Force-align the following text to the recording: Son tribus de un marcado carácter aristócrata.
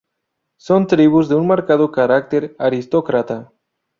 Son 0.57 0.87
tribus 0.87 1.29
de 1.29 1.35
un 1.35 1.45
marcado 1.45 1.91
carácter 1.91 2.55
aristócrata. 2.57 3.53